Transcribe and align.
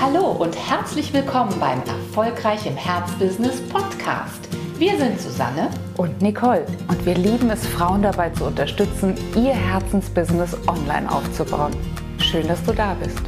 Hallo 0.00 0.30
und 0.30 0.54
herzlich 0.54 1.12
willkommen 1.12 1.58
beim 1.58 1.80
Erfolgreich 1.80 2.64
im 2.66 2.76
Herzbusiness 2.76 3.60
Podcast. 3.68 4.48
Wir 4.78 4.96
sind 4.96 5.20
Susanne 5.20 5.70
und 5.96 6.22
Nicole 6.22 6.64
und 6.86 7.04
wir 7.04 7.16
lieben 7.16 7.50
es, 7.50 7.66
Frauen 7.66 8.02
dabei 8.02 8.30
zu 8.30 8.44
unterstützen, 8.44 9.16
ihr 9.34 9.52
Herzensbusiness 9.52 10.56
online 10.68 11.10
aufzubauen. 11.10 11.74
Schön, 12.20 12.46
dass 12.46 12.62
du 12.62 12.72
da 12.72 12.94
bist. 12.94 13.18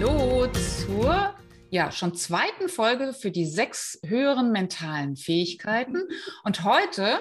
Hallo 0.00 0.46
zur 0.46 1.34
ja, 1.68 1.92
schon 1.92 2.14
zweiten 2.14 2.70
Folge 2.70 3.12
für 3.12 3.30
die 3.30 3.44
sechs 3.44 4.00
höheren 4.02 4.50
mentalen 4.50 5.16
Fähigkeiten. 5.16 6.08
Und 6.42 6.64
heute 6.64 7.20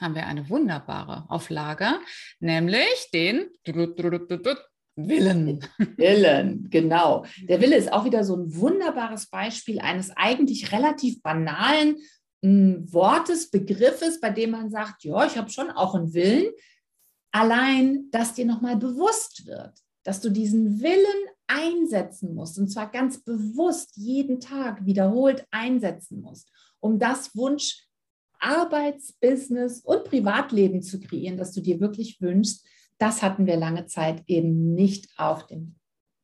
haben 0.00 0.14
wir 0.14 0.26
eine 0.26 0.48
wunderbare 0.48 1.26
Auflage, 1.28 1.98
nämlich 2.40 3.10
den 3.12 3.50
Willen. 4.96 5.64
Willen, 5.96 6.68
genau. 6.70 7.24
Der 7.48 7.60
Wille 7.60 7.76
ist 7.76 7.92
auch 7.92 8.04
wieder 8.04 8.24
so 8.24 8.36
ein 8.36 8.54
wunderbares 8.54 9.26
Beispiel 9.26 9.80
eines 9.80 10.10
eigentlich 10.16 10.72
relativ 10.72 11.22
banalen 11.22 11.96
hm, 12.42 12.92
Wortes, 12.92 13.50
Begriffes, 13.50 14.20
bei 14.20 14.30
dem 14.30 14.50
man 14.50 14.70
sagt, 14.70 15.04
ja, 15.04 15.24
ich 15.24 15.38
habe 15.38 15.50
schon 15.50 15.70
auch 15.70 15.94
einen 15.94 16.12
Willen. 16.12 16.52
Allein, 17.30 18.10
dass 18.10 18.34
dir 18.34 18.44
nochmal 18.44 18.76
bewusst 18.76 19.46
wird, 19.46 19.72
dass 20.04 20.20
du 20.20 20.30
diesen 20.30 20.82
Willen 20.82 21.28
einsetzen 21.46 22.34
musst, 22.34 22.58
und 22.58 22.68
zwar 22.68 22.90
ganz 22.90 23.22
bewusst 23.22 23.96
jeden 23.96 24.40
Tag 24.40 24.84
wiederholt 24.84 25.46
einsetzen 25.50 26.20
musst, 26.20 26.50
um 26.80 26.98
das 26.98 27.34
Wunsch 27.34 27.86
Arbeits-, 28.42 29.12
Business- 29.14 29.80
und 29.80 30.04
Privatleben 30.04 30.82
zu 30.82 31.00
kreieren, 31.00 31.38
das 31.38 31.52
du 31.52 31.60
dir 31.60 31.80
wirklich 31.80 32.20
wünschst, 32.20 32.66
das 32.98 33.22
hatten 33.22 33.46
wir 33.46 33.56
lange 33.56 33.86
Zeit 33.86 34.22
eben 34.26 34.74
nicht 34.74 35.08
auf 35.16 35.46
dem, 35.46 35.76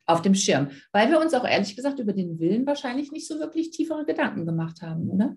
auf 0.06 0.22
dem 0.22 0.34
Schirm, 0.34 0.70
weil 0.92 1.10
wir 1.10 1.20
uns 1.20 1.34
auch 1.34 1.46
ehrlich 1.46 1.74
gesagt 1.74 1.98
über 1.98 2.12
den 2.12 2.38
Willen 2.38 2.66
wahrscheinlich 2.66 3.10
nicht 3.12 3.26
so 3.26 3.38
wirklich 3.38 3.70
tiefere 3.70 4.04
Gedanken 4.04 4.46
gemacht 4.46 4.82
haben, 4.82 5.10
oder? 5.10 5.36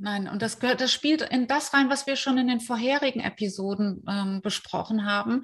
Nein, 0.00 0.28
und 0.28 0.42
das 0.42 0.58
gehört, 0.58 0.80
das 0.80 0.92
spielt 0.92 1.22
in 1.22 1.46
das 1.46 1.72
rein, 1.72 1.90
was 1.90 2.06
wir 2.06 2.16
schon 2.16 2.38
in 2.38 2.48
den 2.48 2.60
vorherigen 2.60 3.20
Episoden 3.20 4.02
ähm, 4.08 4.40
besprochen 4.42 5.04
haben. 5.04 5.42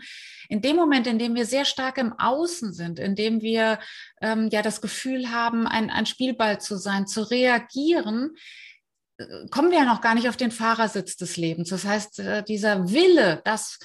In 0.49 0.63
dem 0.63 0.77
Moment, 0.77 1.07
in 1.07 1.19
dem 1.19 1.35
wir 1.35 1.47
sehr 1.47 1.65
stark 1.65 1.99
im 1.99 2.13
Außen 2.19 2.73
sind, 2.73 2.99
in 2.99 3.15
dem 3.15 3.41
wir 3.41 3.79
ähm, 4.21 4.49
ja 4.51 4.63
das 4.63 4.81
Gefühl 4.81 5.31
haben, 5.31 5.67
ein, 5.67 5.91
ein 5.91 6.07
Spielball 6.07 6.61
zu 6.61 6.77
sein, 6.77 7.07
zu 7.07 7.23
reagieren, 7.23 8.33
kommen 9.51 9.71
wir 9.71 9.79
ja 9.79 9.85
noch 9.85 10.01
gar 10.01 10.15
nicht 10.15 10.29
auf 10.29 10.37
den 10.37 10.51
Fahrersitz 10.51 11.17
des 11.17 11.37
Lebens. 11.37 11.71
Das 11.71 11.85
heißt, 11.85 12.19
äh, 12.21 12.43
dieser 12.43 12.91
Wille, 12.91 13.41
das, 13.45 13.79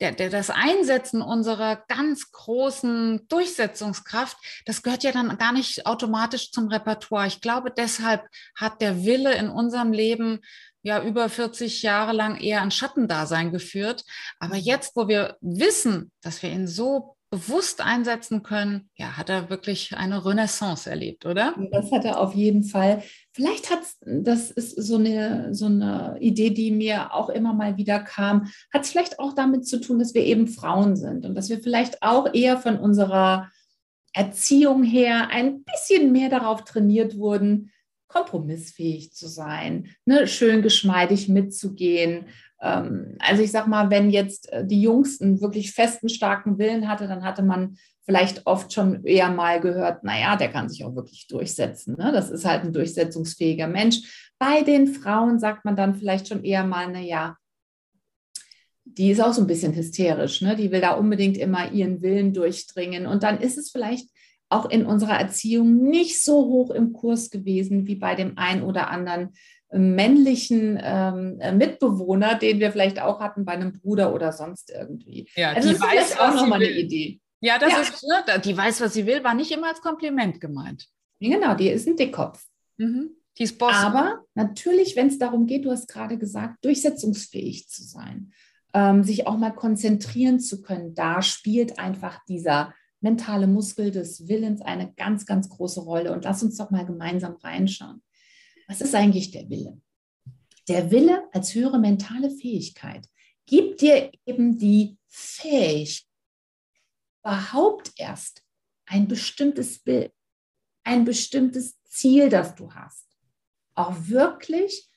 der, 0.00 0.12
der, 0.12 0.30
das 0.30 0.50
Einsetzen 0.50 1.22
unserer 1.22 1.84
ganz 1.88 2.30
großen 2.30 3.26
Durchsetzungskraft, 3.28 4.36
das 4.66 4.82
gehört 4.82 5.04
ja 5.04 5.12
dann 5.12 5.36
gar 5.38 5.52
nicht 5.52 5.86
automatisch 5.86 6.50
zum 6.52 6.68
Repertoire. 6.68 7.26
Ich 7.26 7.40
glaube, 7.40 7.70
deshalb 7.70 8.26
hat 8.54 8.80
der 8.80 9.04
Wille 9.04 9.34
in 9.34 9.48
unserem 9.48 9.92
Leben 9.92 10.40
ja 10.82 11.02
über 11.02 11.28
40 11.28 11.82
Jahre 11.82 12.12
lang 12.12 12.36
eher 12.36 12.62
ein 12.62 12.70
Schattendasein 12.70 13.50
geführt. 13.50 14.04
Aber 14.38 14.56
jetzt, 14.56 14.94
wo 14.96 15.08
wir 15.08 15.36
wissen, 15.40 16.12
dass 16.22 16.42
wir 16.42 16.50
ihn 16.50 16.68
so 16.68 17.16
bewusst 17.30 17.82
einsetzen 17.82 18.42
können, 18.42 18.88
ja, 18.94 19.16
hat 19.18 19.28
er 19.28 19.50
wirklich 19.50 19.94
eine 19.96 20.24
Renaissance 20.24 20.88
erlebt, 20.88 21.26
oder? 21.26 21.54
Das 21.70 21.92
hat 21.92 22.04
er 22.04 22.20
auf 22.20 22.34
jeden 22.34 22.64
Fall. 22.64 23.02
Vielleicht 23.32 23.70
hat 23.70 23.80
das 24.00 24.50
ist 24.50 24.76
so 24.76 24.96
eine, 24.96 25.54
so 25.54 25.66
eine 25.66 26.16
Idee, 26.20 26.50
die 26.50 26.70
mir 26.70 27.14
auch 27.14 27.28
immer 27.28 27.52
mal 27.52 27.76
wieder 27.76 28.00
kam, 28.00 28.50
hat 28.72 28.84
es 28.84 28.90
vielleicht 28.90 29.18
auch 29.18 29.34
damit 29.34 29.66
zu 29.66 29.80
tun, 29.80 29.98
dass 29.98 30.14
wir 30.14 30.24
eben 30.24 30.48
Frauen 30.48 30.96
sind 30.96 31.26
und 31.26 31.34
dass 31.34 31.50
wir 31.50 31.60
vielleicht 31.60 32.02
auch 32.02 32.32
eher 32.32 32.56
von 32.58 32.78
unserer 32.78 33.50
Erziehung 34.14 34.82
her 34.82 35.28
ein 35.30 35.64
bisschen 35.64 36.12
mehr 36.12 36.30
darauf 36.30 36.64
trainiert 36.64 37.18
wurden, 37.18 37.70
kompromissfähig 38.08 39.12
zu 39.12 39.28
sein, 39.28 39.88
ne, 40.04 40.26
schön 40.26 40.62
geschmeidig 40.62 41.28
mitzugehen, 41.28 42.26
ähm, 42.60 43.16
also 43.20 43.42
ich 43.42 43.50
sag 43.50 43.66
mal, 43.66 43.90
wenn 43.90 44.10
jetzt 44.10 44.52
äh, 44.52 44.66
die 44.66 44.82
Jungs 44.82 45.20
einen 45.20 45.40
wirklich 45.40 45.72
festen, 45.72 46.08
starken 46.08 46.58
Willen 46.58 46.88
hatte, 46.88 47.06
dann 47.06 47.24
hatte 47.24 47.42
man 47.42 47.76
vielleicht 48.04 48.46
oft 48.46 48.72
schon 48.72 49.04
eher 49.04 49.30
mal 49.30 49.60
gehört, 49.60 50.02
naja, 50.02 50.36
der 50.36 50.50
kann 50.50 50.68
sich 50.68 50.84
auch 50.84 50.94
wirklich 50.96 51.26
durchsetzen. 51.28 51.96
Ne? 51.98 52.10
Das 52.12 52.30
ist 52.30 52.44
halt 52.44 52.64
ein 52.64 52.72
durchsetzungsfähiger 52.72 53.68
Mensch. 53.68 54.30
Bei 54.38 54.62
den 54.62 54.88
Frauen 54.88 55.38
sagt 55.38 55.64
man 55.64 55.76
dann 55.76 55.94
vielleicht 55.94 56.28
schon 56.28 56.42
eher 56.42 56.64
mal, 56.64 56.90
naja, 56.90 57.36
die 58.84 59.10
ist 59.10 59.20
auch 59.20 59.34
so 59.34 59.42
ein 59.42 59.46
bisschen 59.46 59.74
hysterisch, 59.74 60.40
ne? 60.40 60.56
die 60.56 60.72
will 60.72 60.80
da 60.80 60.92
unbedingt 60.92 61.36
immer 61.36 61.70
ihren 61.70 62.00
Willen 62.00 62.32
durchdringen. 62.32 63.06
Und 63.06 63.22
dann 63.22 63.40
ist 63.40 63.58
es 63.58 63.70
vielleicht 63.70 64.08
auch 64.48 64.70
in 64.70 64.86
unserer 64.86 65.18
Erziehung 65.18 65.88
nicht 65.88 66.22
so 66.22 66.46
hoch 66.46 66.70
im 66.70 66.92
Kurs 66.92 67.30
gewesen 67.30 67.86
wie 67.86 67.96
bei 67.96 68.14
dem 68.14 68.38
einen 68.38 68.62
oder 68.62 68.90
anderen 68.90 69.34
männlichen 69.70 70.78
ähm, 70.82 71.38
äh, 71.40 71.52
Mitbewohner, 71.52 72.36
den 72.36 72.58
wir 72.58 72.72
vielleicht 72.72 73.00
auch 73.00 73.20
hatten 73.20 73.44
bei 73.44 73.52
einem 73.52 73.72
Bruder 73.72 74.14
oder 74.14 74.32
sonst 74.32 74.70
irgendwie. 74.70 75.28
Ja, 75.36 75.52
also 75.52 75.68
die 75.68 75.80
weiß 75.80 76.18
auch 76.18 76.34
nochmal 76.34 76.62
eine 76.62 76.70
Idee. 76.70 77.20
Ja, 77.40 77.58
das 77.58 77.72
ja. 77.72 77.80
ist, 77.80 78.02
ne, 78.02 78.40
die 78.40 78.56
weiß, 78.56 78.80
was 78.80 78.94
sie 78.94 79.06
will, 79.06 79.22
war 79.22 79.34
nicht 79.34 79.50
immer 79.52 79.68
als 79.68 79.80
Kompliment 79.80 80.40
gemeint. 80.40 80.88
Genau, 81.20 81.54
die 81.54 81.68
ist 81.68 81.86
ein 81.86 81.96
Dickkopf. 81.96 82.42
Mhm. 82.78 83.10
Die 83.36 83.44
ist 83.44 83.58
Boss. 83.58 83.74
Aber 83.74 84.24
natürlich, 84.34 84.96
wenn 84.96 85.08
es 85.08 85.18
darum 85.18 85.46
geht, 85.46 85.64
du 85.64 85.70
hast 85.70 85.88
gerade 85.88 86.18
gesagt, 86.18 86.64
durchsetzungsfähig 86.64 87.68
zu 87.68 87.84
sein, 87.84 88.32
ähm, 88.74 89.04
sich 89.04 89.26
auch 89.26 89.36
mal 89.36 89.52
konzentrieren 89.52 90.40
zu 90.40 90.62
können, 90.62 90.94
da 90.94 91.22
spielt 91.22 91.78
einfach 91.78 92.18
dieser 92.26 92.74
mentale 93.00 93.46
Muskel 93.46 93.90
des 93.90 94.28
Willens 94.28 94.60
eine 94.60 94.92
ganz, 94.94 95.26
ganz 95.26 95.48
große 95.48 95.80
Rolle. 95.80 96.12
Und 96.12 96.24
lass 96.24 96.42
uns 96.42 96.56
doch 96.56 96.70
mal 96.70 96.86
gemeinsam 96.86 97.36
reinschauen. 97.36 98.02
Was 98.66 98.80
ist 98.80 98.94
eigentlich 98.94 99.30
der 99.30 99.48
Wille? 99.48 99.80
Der 100.68 100.90
Wille 100.90 101.22
als 101.32 101.54
höhere 101.54 101.78
mentale 101.78 102.30
Fähigkeit 102.30 103.08
gibt 103.46 103.80
dir 103.80 104.12
eben 104.26 104.58
die 104.58 104.98
Fähigkeit, 105.06 106.04
überhaupt 107.22 107.92
erst 107.96 108.42
ein 108.86 109.08
bestimmtes 109.08 109.78
Bild, 109.80 110.12
ein 110.84 111.04
bestimmtes 111.04 111.82
Ziel, 111.84 112.30
das 112.30 112.54
du 112.54 112.72
hast, 112.72 113.06
auch 113.74 113.94
wirklich 114.08 114.88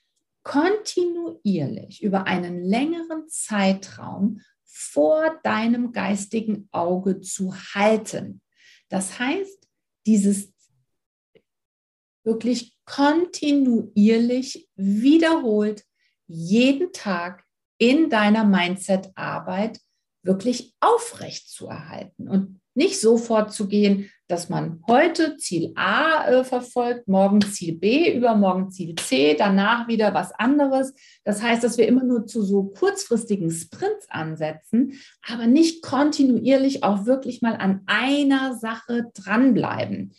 kontinuierlich 0.44 2.02
über 2.02 2.26
einen 2.26 2.64
längeren 2.64 3.28
Zeitraum 3.28 4.42
vor 4.74 5.40
deinem 5.44 5.92
geistigen 5.92 6.70
Auge 6.72 7.20
zu 7.20 7.54
halten. 7.54 8.42
Das 8.90 9.20
heißt, 9.20 9.68
dieses 10.06 10.54
wirklich 12.24 12.76
kontinuierlich 12.86 14.70
wiederholt 14.76 15.84
jeden 16.28 16.94
Tag 16.94 17.44
in 17.78 18.09
deiner 18.09 18.46
Mindset-Arbeit 18.46 19.80
wirklich 20.24 20.74
aufrecht 20.80 21.50
zu 21.50 21.68
erhalten 21.68 22.30
und 22.30 22.61
nicht 22.81 23.00
sofort 23.00 23.53
zu 23.53 23.68
gehen, 23.68 24.09
dass 24.28 24.50
man 24.50 24.81
heute 24.88 25.38
Ziel 25.38 25.72
A 25.75 26.25
äh, 26.28 26.44
verfolgt, 26.44 27.08
morgen 27.08 27.42
Ziel 27.42 27.78
B, 27.78 28.12
übermorgen 28.12 28.72
Ziel 28.72 28.96
C, 28.96 29.36
danach 29.38 29.88
wieder 29.88 30.16
was 30.16 30.31
anderes. 30.31 30.96
Das 31.24 31.44
heißt, 31.44 31.64
dass 31.64 31.78
wir 31.78 31.88
immer 31.88 32.03
nur 32.03 32.25
zu 32.25 32.41
so 32.41 32.64
kurzfristigen 32.64 33.52
Sprints 33.52 34.09
ansetzen, 34.09 34.94
aber 35.28 35.46
nicht 35.46 35.84
kontinuierlich 35.84 36.84
auch 36.84 37.06
wirklich 37.06 37.44
mal 37.44 37.56
an 37.56 37.81
einer 37.86 38.56
Sache 38.56 39.12
dranbleiben. 39.14 40.16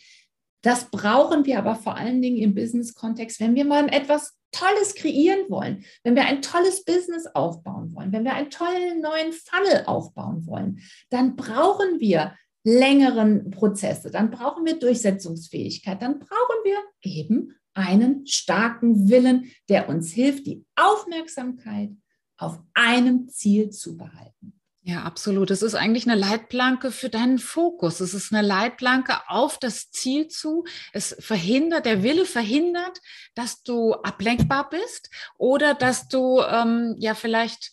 Das 0.61 0.89
brauchen 0.89 1.45
wir 1.45 1.57
aber 1.57 1.75
vor 1.75 1.97
allen 1.97 2.21
Dingen 2.21 2.37
im 2.37 2.55
Business-Kontext, 2.55 3.41
wenn 3.41 3.55
wir 3.55 3.65
mal 3.65 3.93
etwas 3.93 4.37
Tolles 4.53 4.95
kreieren 4.95 5.49
wollen, 5.49 5.83
wenn 6.03 6.15
wir 6.15 6.25
ein 6.25 6.41
tolles 6.41 6.85
Business 6.85 7.25
aufbauen 7.33 7.93
wollen, 7.93 8.13
wenn 8.13 8.23
wir 8.23 8.35
einen 8.35 8.51
tollen 8.51 9.01
neuen 9.01 9.33
Funnel 9.33 9.83
aufbauen 9.87 10.45
wollen, 10.45 10.79
dann 11.09 11.35
brauchen 11.35 11.99
wir 11.99 12.35
längeren 12.63 13.51
Prozesse, 13.51 14.09
dann 14.11 14.31
brauchen 14.31 14.65
wir 14.65 14.79
Durchsetzungsfähigkeit, 14.79 16.01
dann 16.01 16.19
brauchen 16.19 16.63
wir 16.63 16.77
eben 17.01 17.55
einen 17.73 18.25
starken 18.27 19.09
Willen, 19.09 19.51
der 19.69 19.89
uns 19.89 20.11
hilft, 20.11 20.45
die 20.45 20.65
Aufmerksamkeit 20.75 21.91
auf 22.37 22.59
einem 22.73 23.29
Ziel 23.29 23.69
zu 23.69 23.97
behalten. 23.97 24.59
Ja, 24.85 25.03
absolut. 25.03 25.49
Es 25.49 25.61
ist 25.61 25.75
eigentlich 25.75 26.09
eine 26.09 26.19
Leitplanke 26.19 26.91
für 26.91 27.07
deinen 27.07 27.39
Fokus. 27.39 28.01
Es 28.01 28.13
ist 28.13 28.33
eine 28.33 28.45
Leitplanke 28.45 29.13
auf 29.27 29.57
das 29.57 29.91
Ziel 29.91 30.27
zu. 30.27 30.65
Es 30.91 31.15
verhindert, 31.19 31.85
der 31.85 32.03
Wille 32.03 32.25
verhindert, 32.25 32.99
dass 33.33 33.63
du 33.63 33.93
ablenkbar 33.93 34.69
bist 34.69 35.09
oder 35.37 35.73
dass 35.73 36.09
du 36.09 36.41
ähm, 36.41 36.95
ja 36.99 37.15
vielleicht 37.15 37.71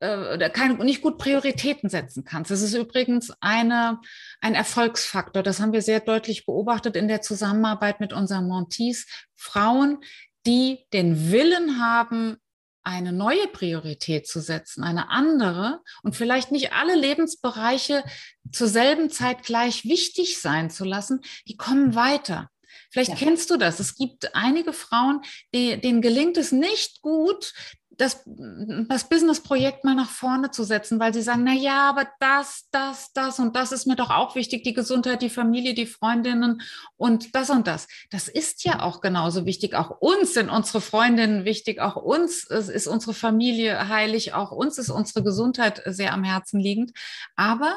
äh, 0.00 0.50
keine, 0.50 0.82
nicht 0.84 1.02
gut 1.02 1.18
Prioritäten 1.18 1.88
setzen 1.88 2.24
kannst. 2.24 2.50
Das 2.50 2.62
ist 2.62 2.74
übrigens 2.74 3.32
eine, 3.40 4.00
ein 4.40 4.54
Erfolgsfaktor. 4.54 5.42
Das 5.42 5.60
haben 5.60 5.72
wir 5.72 5.82
sehr 5.82 6.00
deutlich 6.00 6.46
beobachtet 6.46 6.96
in 6.96 7.08
der 7.08 7.22
Zusammenarbeit 7.22 8.00
mit 8.00 8.12
unseren 8.12 8.48
Montees. 8.48 9.06
Frauen, 9.36 9.98
die 10.46 10.86
den 10.92 11.30
Willen 11.30 11.80
haben, 11.80 12.36
eine 12.82 13.12
neue 13.12 13.46
Priorität 13.48 14.26
zu 14.26 14.40
setzen, 14.40 14.82
eine 14.82 15.10
andere 15.10 15.80
und 16.02 16.16
vielleicht 16.16 16.50
nicht 16.50 16.72
alle 16.72 16.94
Lebensbereiche 16.94 18.02
zur 18.50 18.68
selben 18.68 19.10
Zeit 19.10 19.42
gleich 19.42 19.84
wichtig 19.84 20.40
sein 20.40 20.70
zu 20.70 20.84
lassen, 20.84 21.20
die 21.46 21.56
kommen 21.56 21.94
weiter. 21.94 22.48
Vielleicht 22.90 23.10
ja. 23.10 23.16
kennst 23.16 23.50
du 23.50 23.56
das. 23.56 23.80
Es 23.80 23.94
gibt 23.96 24.34
einige 24.34 24.72
Frauen, 24.72 25.20
die, 25.54 25.80
denen 25.80 26.02
gelingt 26.02 26.36
es 26.36 26.52
nicht 26.52 27.02
gut, 27.02 27.52
das, 28.00 28.22
das 28.26 29.08
Business-Projekt 29.08 29.84
mal 29.84 29.94
nach 29.94 30.08
vorne 30.08 30.50
zu 30.50 30.64
setzen, 30.64 30.98
weil 30.98 31.12
sie 31.12 31.22
sagen, 31.22 31.44
na 31.44 31.52
ja, 31.52 31.88
aber 31.88 32.08
das, 32.18 32.68
das, 32.70 33.12
das 33.12 33.38
und 33.38 33.54
das 33.54 33.72
ist 33.72 33.86
mir 33.86 33.96
doch 33.96 34.10
auch 34.10 34.34
wichtig, 34.34 34.64
die 34.64 34.72
Gesundheit, 34.72 35.20
die 35.20 35.28
Familie, 35.28 35.74
die 35.74 35.86
Freundinnen 35.86 36.62
und 36.96 37.34
das 37.34 37.50
und 37.50 37.66
das. 37.66 37.88
Das 38.10 38.28
ist 38.28 38.64
ja 38.64 38.82
auch 38.82 39.00
genauso 39.00 39.44
wichtig. 39.44 39.74
Auch 39.74 39.90
uns 40.00 40.34
sind 40.34 40.48
unsere 40.48 40.80
Freundinnen 40.80 41.44
wichtig, 41.44 41.80
auch 41.80 41.96
uns 41.96 42.44
ist 42.44 42.86
unsere 42.86 43.12
Familie 43.12 43.88
heilig, 43.88 44.32
auch 44.32 44.50
uns 44.50 44.78
ist 44.78 44.90
unsere 44.90 45.22
Gesundheit 45.22 45.82
sehr 45.84 46.14
am 46.14 46.24
Herzen 46.24 46.58
liegend. 46.58 46.92
Aber 47.36 47.74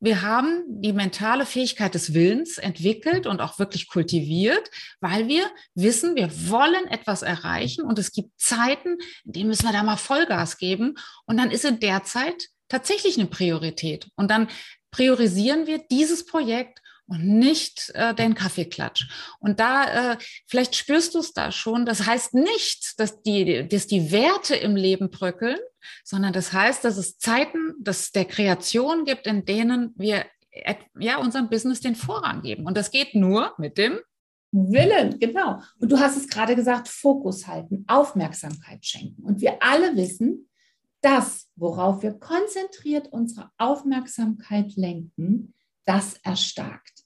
wir 0.00 0.22
haben 0.22 0.64
die 0.66 0.92
mentale 0.92 1.46
Fähigkeit 1.46 1.94
des 1.94 2.12
Willens 2.12 2.58
entwickelt 2.58 3.26
und 3.26 3.40
auch 3.40 3.58
wirklich 3.58 3.88
kultiviert, 3.88 4.70
weil 5.00 5.26
wir 5.26 5.50
wissen, 5.74 6.16
wir 6.16 6.30
wollen 6.50 6.86
etwas 6.88 7.22
erreichen 7.22 7.84
und 7.84 7.98
es 7.98 8.12
gibt 8.12 8.30
Zeiten, 8.38 8.98
in 9.24 9.32
denen 9.32 9.48
müssen 9.48 9.66
wir 9.66 9.72
da 9.72 9.82
mal 9.82 9.96
Vollgas 9.96 10.58
geben. 10.58 10.94
Und 11.24 11.38
dann 11.38 11.50
ist 11.50 11.64
in 11.64 11.80
der 11.80 12.04
Zeit 12.04 12.48
tatsächlich 12.68 13.18
eine 13.18 13.26
Priorität. 13.26 14.08
Und 14.16 14.30
dann 14.30 14.48
priorisieren 14.90 15.66
wir 15.66 15.78
dieses 15.78 16.26
Projekt 16.26 16.80
und 17.06 17.24
nicht 17.26 17.90
äh, 17.94 18.14
den 18.14 18.34
Kaffeeklatsch. 18.34 19.08
Und 19.38 19.60
da, 19.60 20.12
äh, 20.12 20.18
vielleicht 20.46 20.74
spürst 20.74 21.14
du 21.14 21.20
es 21.20 21.32
da 21.32 21.52
schon, 21.52 21.86
das 21.86 22.06
heißt 22.06 22.34
nicht, 22.34 22.98
dass 22.98 23.22
die, 23.22 23.68
dass 23.68 23.86
die 23.86 24.10
Werte 24.10 24.56
im 24.56 24.76
Leben 24.76 25.10
bröckeln, 25.10 25.58
sondern 26.04 26.32
das 26.32 26.52
heißt, 26.52 26.84
dass 26.84 26.96
es 26.96 27.18
Zeiten 27.18 27.74
dass 27.80 28.10
der 28.10 28.24
Kreation 28.24 29.04
gibt, 29.04 29.26
in 29.26 29.44
denen 29.44 29.92
wir 29.96 30.26
ja 30.98 31.18
unserem 31.18 31.48
Business 31.48 31.80
den 31.80 31.94
Vorrang 31.94 32.42
geben. 32.42 32.66
Und 32.66 32.76
das 32.76 32.90
geht 32.90 33.14
nur 33.14 33.54
mit 33.58 33.78
dem 33.78 34.00
Willen, 34.52 35.18
genau. 35.18 35.60
Und 35.78 35.92
du 35.92 35.98
hast 35.98 36.16
es 36.16 36.28
gerade 36.28 36.56
gesagt, 36.56 36.88
Fokus 36.88 37.46
halten, 37.46 37.84
Aufmerksamkeit 37.88 38.86
schenken. 38.86 39.22
Und 39.22 39.40
wir 39.40 39.62
alle 39.62 39.96
wissen, 39.96 40.48
das, 41.02 41.48
worauf 41.56 42.02
wir 42.02 42.14
konzentriert 42.14 43.08
unsere 43.12 43.50
Aufmerksamkeit 43.58 44.74
lenken, 44.76 45.54
das 45.86 46.14
erstarkt. 46.22 47.04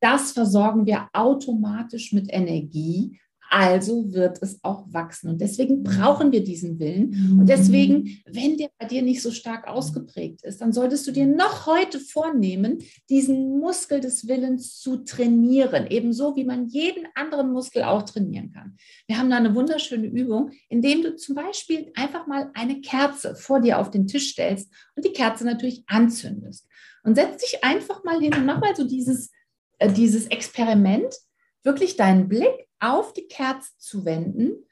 Das 0.00 0.32
versorgen 0.32 0.84
wir 0.86 1.08
automatisch 1.12 2.12
mit 2.12 2.26
Energie, 2.32 3.20
also 3.52 4.10
wird 4.14 4.38
es 4.40 4.60
auch 4.62 4.86
wachsen. 4.94 5.28
Und 5.28 5.42
deswegen 5.42 5.82
brauchen 5.82 6.32
wir 6.32 6.42
diesen 6.42 6.78
Willen. 6.78 7.36
Und 7.38 7.50
deswegen, 7.50 8.22
wenn 8.24 8.56
der 8.56 8.70
bei 8.78 8.86
dir 8.86 9.02
nicht 9.02 9.20
so 9.20 9.30
stark 9.30 9.68
ausgeprägt 9.68 10.42
ist, 10.42 10.62
dann 10.62 10.72
solltest 10.72 11.06
du 11.06 11.12
dir 11.12 11.26
noch 11.26 11.66
heute 11.66 12.00
vornehmen, 12.00 12.78
diesen 13.10 13.58
Muskel 13.58 14.00
des 14.00 14.26
Willens 14.26 14.80
zu 14.80 15.04
trainieren. 15.04 15.86
Ebenso 15.90 16.34
wie 16.34 16.44
man 16.44 16.66
jeden 16.68 17.06
anderen 17.14 17.52
Muskel 17.52 17.82
auch 17.82 18.04
trainieren 18.04 18.52
kann. 18.52 18.76
Wir 19.06 19.18
haben 19.18 19.28
da 19.28 19.36
eine 19.36 19.54
wunderschöne 19.54 20.06
Übung, 20.06 20.52
indem 20.70 21.02
du 21.02 21.14
zum 21.16 21.34
Beispiel 21.34 21.92
einfach 21.94 22.26
mal 22.26 22.50
eine 22.54 22.80
Kerze 22.80 23.36
vor 23.36 23.60
dir 23.60 23.78
auf 23.78 23.90
den 23.90 24.06
Tisch 24.06 24.30
stellst 24.30 24.72
und 24.96 25.04
die 25.04 25.12
Kerze 25.12 25.44
natürlich 25.44 25.84
anzündest. 25.88 26.66
Und 27.04 27.16
setz 27.16 27.42
dich 27.42 27.62
einfach 27.62 28.02
mal 28.02 28.18
hin 28.18 28.32
und 28.32 28.46
mach 28.46 28.60
mal 28.60 28.74
so 28.74 28.84
dieses, 28.88 29.30
äh, 29.78 29.92
dieses 29.92 30.28
Experiment, 30.28 31.14
wirklich 31.62 31.96
deinen 31.96 32.28
Blick 32.28 32.68
auf 32.80 33.12
die 33.12 33.28
Kerze 33.28 33.72
zu 33.78 34.04
wenden, 34.04 34.66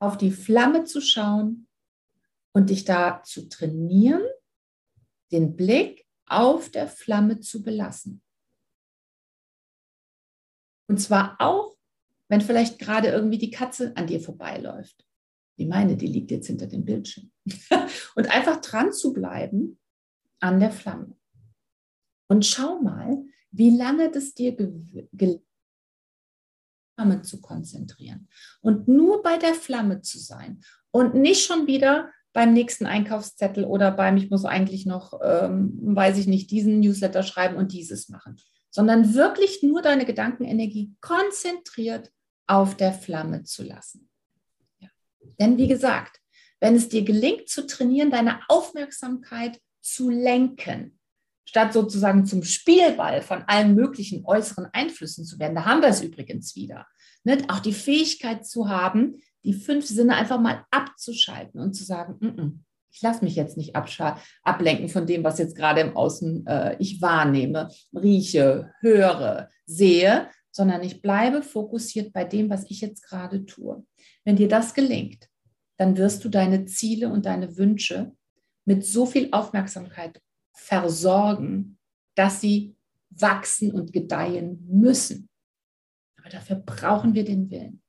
auf 0.00 0.18
die 0.18 0.32
Flamme 0.32 0.84
zu 0.84 1.00
schauen 1.00 1.68
und 2.52 2.70
dich 2.70 2.84
da 2.84 3.22
zu 3.22 3.48
trainieren, 3.48 4.22
den 5.32 5.56
Blick 5.56 6.06
auf 6.26 6.70
der 6.70 6.88
Flamme 6.88 7.40
zu 7.40 7.62
belassen. 7.62 8.22
Und 10.88 10.98
zwar 10.98 11.36
auch, 11.40 11.76
wenn 12.28 12.40
vielleicht 12.40 12.78
gerade 12.78 13.08
irgendwie 13.08 13.38
die 13.38 13.50
Katze 13.50 13.96
an 13.96 14.06
dir 14.06 14.20
vorbeiläuft. 14.20 15.06
Die 15.58 15.66
meine, 15.66 15.96
die 15.96 16.06
liegt 16.06 16.30
jetzt 16.30 16.48
hinter 16.48 16.66
dem 16.66 16.84
Bildschirm. 16.84 17.30
und 18.16 18.30
einfach 18.30 18.60
dran 18.60 18.92
zu 18.92 19.12
bleiben 19.12 19.78
an 20.40 20.60
der 20.60 20.72
Flamme. 20.72 21.16
Und 22.28 22.44
schau 22.44 22.80
mal, 22.80 23.24
wie 23.50 23.70
lange 23.70 24.10
das 24.10 24.34
dir 24.34 24.56
gelingt, 24.56 25.44
Flamme 26.94 27.22
zu 27.22 27.40
konzentrieren 27.40 28.28
und 28.60 28.88
nur 28.88 29.22
bei 29.22 29.36
der 29.36 29.54
Flamme 29.54 30.00
zu 30.00 30.18
sein 30.18 30.62
und 30.90 31.14
nicht 31.14 31.44
schon 31.44 31.66
wieder 31.66 32.10
beim 32.32 32.52
nächsten 32.52 32.86
Einkaufszettel 32.86 33.64
oder 33.64 33.92
beim, 33.92 34.16
ich 34.16 34.28
muss 34.30 34.44
eigentlich 34.44 34.86
noch, 34.86 35.20
ähm, 35.22 35.72
weiß 35.82 36.18
ich 36.18 36.26
nicht, 36.26 36.50
diesen 36.50 36.80
Newsletter 36.80 37.22
schreiben 37.22 37.56
und 37.56 37.72
dieses 37.72 38.08
machen, 38.08 38.36
sondern 38.70 39.14
wirklich 39.14 39.62
nur 39.62 39.82
deine 39.82 40.04
Gedankenenergie 40.04 40.92
konzentriert 41.00 42.10
auf 42.46 42.76
der 42.76 42.92
Flamme 42.92 43.44
zu 43.44 43.62
lassen. 43.62 44.10
Ja. 44.78 44.88
Denn 45.38 45.56
wie 45.58 45.68
gesagt, 45.68 46.20
wenn 46.60 46.74
es 46.74 46.88
dir 46.88 47.02
gelingt 47.02 47.48
zu 47.48 47.66
trainieren, 47.66 48.10
deine 48.10 48.40
Aufmerksamkeit 48.48 49.60
zu 49.80 50.10
lenken, 50.10 50.98
statt 51.44 51.72
sozusagen 51.72 52.26
zum 52.26 52.42
Spielball 52.42 53.22
von 53.22 53.44
allen 53.46 53.74
möglichen 53.74 54.24
äußeren 54.24 54.66
Einflüssen 54.72 55.24
zu 55.24 55.38
werden. 55.38 55.54
Da 55.54 55.64
haben 55.64 55.82
wir 55.82 55.88
es 55.88 56.02
übrigens 56.02 56.56
wieder. 56.56 56.86
Ne? 57.22 57.38
Auch 57.48 57.60
die 57.60 57.72
Fähigkeit 57.72 58.46
zu 58.46 58.68
haben, 58.68 59.20
die 59.44 59.52
fünf 59.52 59.86
Sinne 59.86 60.16
einfach 60.16 60.40
mal 60.40 60.64
abzuschalten 60.70 61.60
und 61.60 61.74
zu 61.74 61.84
sagen, 61.84 62.16
N 62.20 62.36
-n, 62.36 62.58
ich 62.90 63.02
lasse 63.02 63.24
mich 63.24 63.34
jetzt 63.34 63.56
nicht 63.56 63.74
ablenken 63.74 64.88
von 64.88 65.06
dem, 65.06 65.24
was 65.24 65.38
jetzt 65.38 65.56
gerade 65.56 65.80
im 65.80 65.96
Außen 65.96 66.46
äh, 66.46 66.76
ich 66.78 67.02
wahrnehme, 67.02 67.68
rieche, 67.92 68.70
höre, 68.80 69.48
sehe, 69.66 70.28
sondern 70.52 70.82
ich 70.84 71.02
bleibe 71.02 71.42
fokussiert 71.42 72.12
bei 72.12 72.24
dem, 72.24 72.48
was 72.48 72.70
ich 72.70 72.80
jetzt 72.80 73.02
gerade 73.02 73.44
tue. 73.44 73.84
Wenn 74.24 74.36
dir 74.36 74.48
das 74.48 74.74
gelingt, 74.74 75.28
dann 75.76 75.96
wirst 75.96 76.24
du 76.24 76.28
deine 76.28 76.66
Ziele 76.66 77.08
und 77.08 77.26
deine 77.26 77.56
Wünsche 77.56 78.12
mit 78.64 78.84
so 78.86 79.06
viel 79.06 79.28
Aufmerksamkeit 79.32 80.20
versorgen, 80.54 81.78
dass 82.14 82.40
sie 82.40 82.76
wachsen 83.10 83.72
und 83.72 83.92
gedeihen 83.92 84.66
müssen. 84.68 85.28
Aber 86.18 86.30
dafür 86.30 86.56
brauchen 86.56 87.14
wir 87.14 87.24
den 87.24 87.50
Willen. 87.50 87.82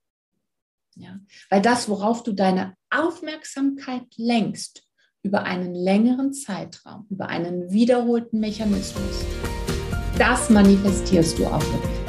Ja? 0.94 1.20
Weil 1.48 1.62
das, 1.62 1.88
worauf 1.88 2.22
du 2.22 2.32
deine 2.32 2.76
Aufmerksamkeit 2.90 4.06
lenkst, 4.16 4.82
über 5.22 5.42
einen 5.42 5.74
längeren 5.74 6.32
Zeitraum, 6.32 7.06
über 7.10 7.28
einen 7.28 7.70
wiederholten 7.70 8.38
Mechanismus, 8.38 9.24
das 10.18 10.50
manifestierst 10.50 11.38
du 11.38 11.46
auch 11.46 11.62
wirklich. 11.62 12.05